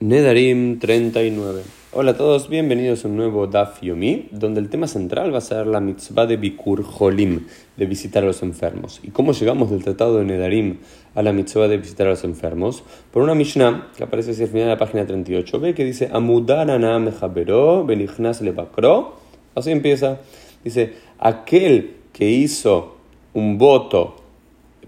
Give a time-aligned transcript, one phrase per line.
[0.00, 1.62] Nedarim 39.
[1.90, 5.40] Hola a todos, bienvenidos a un nuevo Daf Yomi, donde el tema central va a
[5.40, 7.46] ser la mitzvah de Bikur Holim,
[7.76, 9.00] de visitar a los enfermos.
[9.02, 10.76] ¿Y cómo llegamos del tratado de Nedarim
[11.16, 12.84] a la mitzvah de visitar a los enfermos?
[13.10, 16.08] Por una Mishnah que aparece hacia el final de la página 38, ve que dice
[16.12, 19.16] Amudarana mejabero benichnas lebakro.
[19.56, 20.20] Así empieza.
[20.62, 22.98] Dice, aquel que hizo
[23.34, 24.14] un voto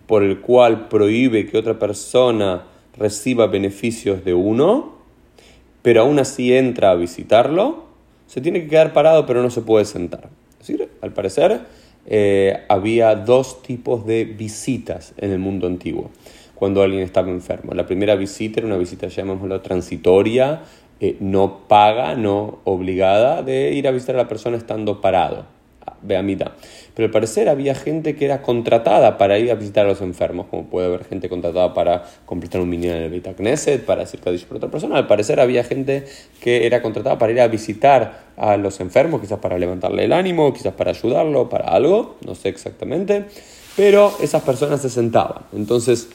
[0.06, 2.66] por el cual prohíbe que otra persona
[2.96, 4.99] reciba beneficios de uno,
[5.82, 7.84] pero aún así entra a visitarlo,
[8.26, 10.28] se tiene que quedar parado pero no se puede sentar.
[10.60, 11.60] Es decir, al parecer
[12.06, 16.10] eh, había dos tipos de visitas en el mundo antiguo
[16.54, 17.72] cuando alguien estaba enfermo.
[17.72, 20.62] La primera visita era una visita, llamémoslo transitoria,
[21.00, 25.46] eh, no paga, no obligada, de ir a visitar a la persona estando parado.
[26.02, 26.56] Beamida.
[26.94, 30.46] Pero al parecer había gente que era contratada para ir a visitar a los enfermos,
[30.46, 34.20] como puede haber gente contratada para completar un minion en el Beit Knesset, para hacer
[34.20, 34.96] Kaddish por otra persona.
[34.96, 36.04] Al parecer había gente
[36.40, 40.52] que era contratada para ir a visitar a los enfermos, quizás para levantarle el ánimo,
[40.52, 43.26] quizás para ayudarlo, para algo, no sé exactamente.
[43.76, 45.44] Pero esas personas se sentaban.
[45.52, 46.08] Entonces,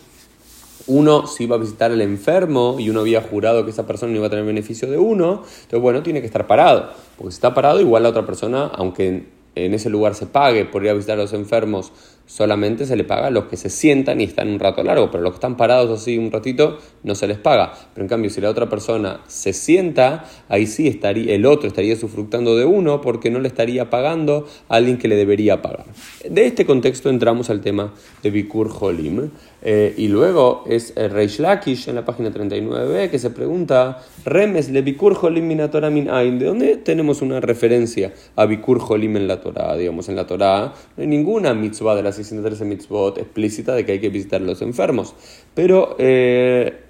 [0.87, 4.17] uno si iba a visitar al enfermo y uno había jurado que esa persona no
[4.17, 7.53] iba a tener beneficio de uno, entonces bueno, tiene que estar parado, porque si está
[7.53, 9.25] parado igual la otra persona, aunque
[9.55, 11.91] en ese lugar se pague por ir a visitar a los enfermos,
[12.25, 15.23] solamente se le paga a los que se sientan y están un rato largo, pero
[15.23, 17.73] los que están parados así un ratito no se les paga.
[17.93, 21.95] Pero en cambio, si la otra persona se sienta, ahí sí estaría, el otro estaría
[21.95, 25.85] sufructando de uno porque no le estaría pagando a alguien que le debería pagar.
[26.27, 29.29] De este contexto entramos al tema de Bikur Holim.
[29.67, 34.83] Eh, y luego es el Lakish en la página 39 que se pregunta, Remes le
[34.83, 39.75] Bikur Holim min Ain, ¿de dónde tenemos una referencia a Bikur Holim en la Torah?
[39.75, 43.93] Digamos, en la Torah no hay ninguna mitzvah de las 613 mitzvot explícita de que
[43.93, 45.15] hay que visitar a los enfermos.
[45.55, 46.81] Pero eh,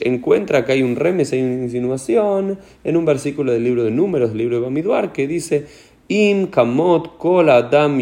[0.00, 4.28] encuentra que hay un remes, hay una insinuación en un versículo del libro de Números,
[4.30, 5.66] del libro de Bamidbar, que dice
[6.12, 7.98] Im kol adam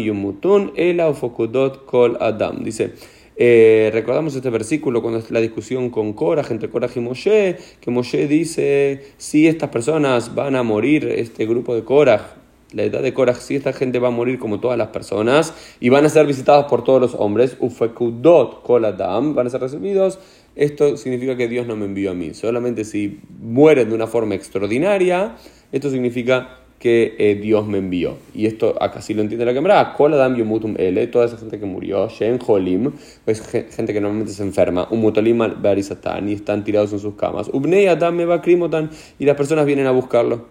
[1.85, 2.61] kol adam.
[2.61, 2.91] Dice,
[3.37, 7.89] eh, recordamos este versículo cuando es la discusión con Korah, entre Korah y Moshe, que
[7.89, 12.35] Moshe dice, si estas personas van a morir, este grupo de Korah,
[12.73, 15.87] la edad de Korah, si esta gente va a morir como todas las personas y
[15.87, 20.19] van a ser visitados por todos los hombres, ufekudot kol adam, van a ser recibidos,
[20.57, 22.33] esto significa que Dios no me envió a mí.
[22.33, 25.37] Solamente si mueren de una forma extraordinaria,
[25.71, 28.17] esto significa que eh, Dios me envió.
[28.33, 29.93] Y esto acá sí lo entiende la cámara.
[29.93, 32.91] Kol Adam Yomutum Ele, toda esa gente que murió, Shen Holim,
[33.23, 37.49] pues gente que normalmente se enferma, Umutolim Barisatan, y están tirados en sus camas.
[37.53, 40.47] Ubnei Adam Meva Krimotan, y las personas vienen a buscarlo,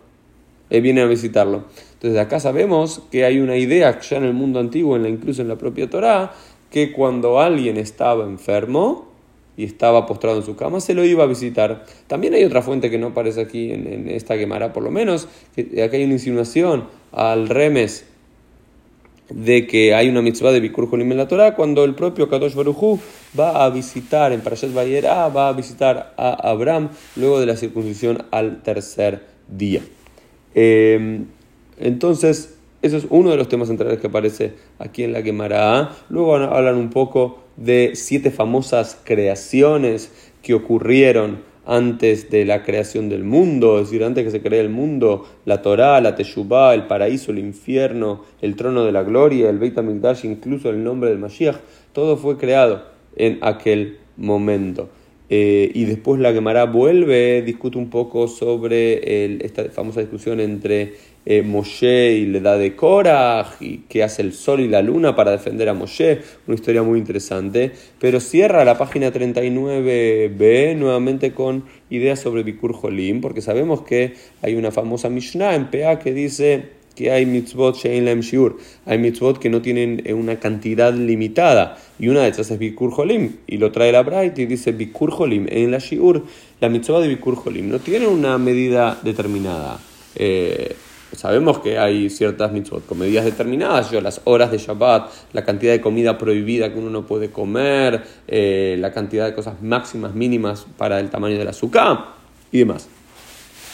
[0.70, 1.64] eh, vienen a visitarlo.
[1.94, 5.58] Entonces acá sabemos que hay una idea ya en el mundo antiguo, incluso en la
[5.58, 6.30] propia Torá,
[6.70, 9.09] que cuando alguien estaba enfermo,
[9.60, 11.84] y estaba postrado en su cama, se lo iba a visitar.
[12.06, 15.82] También hay otra fuente que no aparece aquí en, esta quemará, por lo menos, que
[15.82, 18.06] aquí hay una insinuación al remes
[19.28, 22.98] de que hay una mitzvah de Bikur Jolim en la cuando el propio Kadosh Baruchu
[23.38, 28.24] va a visitar en Parashat Vayera, va a visitar a Abraham luego de la circuncisión
[28.30, 29.82] al tercer día.
[30.54, 31.26] Em,
[31.78, 35.90] entonces, eso es uno de los temas centrales que aparece aquí en la Gemara.
[36.08, 40.10] Luego hablan un poco de siete famosas creaciones
[40.42, 44.70] que ocurrieron antes de la creación del mundo, es decir, antes que se cree el
[44.70, 49.58] mundo, la Torá, la Teshuvah, el paraíso, el infierno, el trono de la gloria, el
[49.58, 51.58] Beit HaMikdash, incluso el nombre del Mashiach,
[51.92, 52.82] todo fue creado
[53.14, 54.88] en aquel momento.
[55.28, 60.94] Eh, y después la Gemara vuelve, discute un poco sobre esta famosa discusión entre
[61.26, 65.14] eh, Moshe y la edad de Korah, y qué hace el sol y la luna
[65.14, 71.64] para defender a Moshe, una historia muy interesante, pero cierra la página 39b nuevamente con
[71.90, 76.80] ideas sobre Bikur Jolim, porque sabemos que hay una famosa Mishnah en PA que dice
[76.94, 81.78] que hay mitzvot shein lem shiur, hay mitzvot que no tienen eh, una cantidad limitada,
[81.98, 85.10] y una de esas es Bikur Jolim, y lo trae la Bright y dice Bikur
[85.10, 86.24] Jolim, en la shiur,
[86.60, 89.78] la mitzvah de Bikur Jolim no tiene una medida determinada.
[90.16, 90.74] Eh,
[91.16, 95.72] sabemos que hay ciertas mitzvot con medidas determinadas, yo, las horas de Shabbat, la cantidad
[95.72, 100.66] de comida prohibida que uno no puede comer, eh, la cantidad de cosas máximas, mínimas
[100.76, 102.14] para el tamaño de la azúcar
[102.52, 102.88] y demás.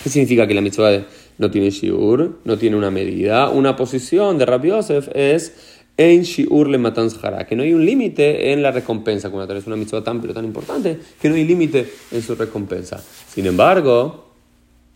[0.03, 1.05] ¿Qué significa que la mitzvah
[1.38, 3.50] no tiene shiur, no tiene una medida?
[3.50, 7.09] Una posición de Rabbi Yosef es en shiur le matan
[7.49, 9.31] que no hay un límite en la recompensa.
[9.31, 13.03] Cuando tenés una mitzvah tan pero tan importante, que no hay límite en su recompensa.
[13.29, 14.27] Sin embargo,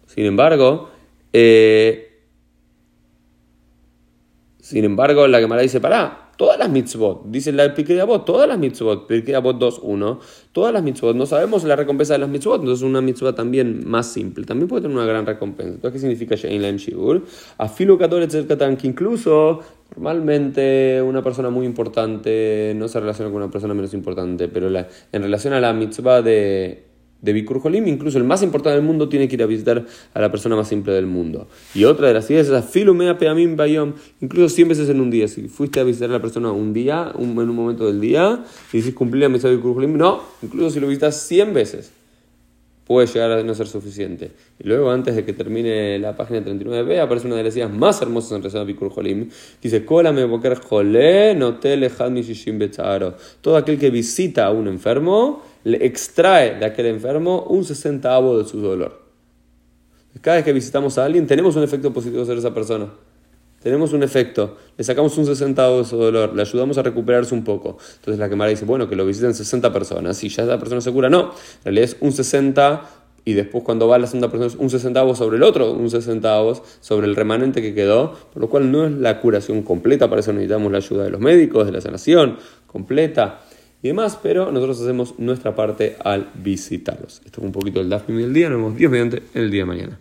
[0.06, 0.90] sin embargo,
[1.32, 2.09] eh,
[4.70, 8.56] sin embargo, la Gemara dice, pará, todas las mitzvot, dice la Pirkei Avot, todas las
[8.56, 10.18] mitzvot, Pirkei Avot 2.1,
[10.52, 14.12] todas las mitzvot, no sabemos la recompensa de las mitzvot, entonces una mitzvah también más
[14.12, 15.74] simple, también puede tener una gran recompensa.
[15.74, 17.24] Entonces, ¿qué significa Shein Laim Shiur?
[17.58, 18.06] Afilu que
[18.84, 19.60] incluso
[19.96, 25.22] Normalmente una persona muy importante no se relaciona con una persona menos importante, pero en
[25.22, 26.89] relación a la mitzvah de,
[27.22, 29.84] de Bikur Jolim, incluso el más importante del mundo tiene que ir a visitar
[30.14, 31.48] a la persona más simple del mundo.
[31.74, 35.28] Y otra de las ideas es Filumea Peamim Bayom, incluso 100 veces en un día.
[35.28, 38.44] Si fuiste a visitar a la persona un día, un, en un momento del día,
[38.72, 41.92] y dices cumplir la mitzvah de Bikur Jolim, no, incluso si lo visitas 100 veces
[42.90, 44.32] puede llegar a no ser suficiente.
[44.58, 48.02] Y luego, antes de que termine la página 39b, aparece una de las ideas más
[48.02, 49.30] hermosas en relación a Bikur Jolim.
[49.62, 49.82] Dice,
[53.40, 58.48] Todo aquel que visita a un enfermo, le extrae de aquel enfermo un sesentavo de
[58.48, 59.00] su dolor.
[60.20, 62.88] Cada vez que visitamos a alguien, tenemos un efecto positivo sobre esa persona
[63.62, 67.44] tenemos un efecto, le sacamos un 60 de su dolor, le ayudamos a recuperarse un
[67.44, 67.76] poco.
[67.96, 70.22] Entonces la quemara dice, bueno, que lo visiten 60 personas.
[70.24, 71.34] Y ya esa persona se cura, no.
[71.58, 72.82] En realidad es un 60
[73.26, 76.54] y después cuando va la segunda persona es un 60 sobre el otro, un 60
[76.80, 80.32] sobre el remanente que quedó, por lo cual no es la curación completa, para eso
[80.32, 83.42] necesitamos la ayuda de los médicos, de la sanación completa
[83.82, 87.22] y demás, pero nosotros hacemos nuestra parte al visitarlos.
[87.24, 89.66] Esto es un poquito el DAFIM del día, nos vemos Dios mediante el día de
[89.66, 89.98] mañana.